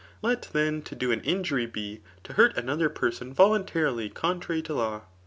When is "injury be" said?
1.21-2.01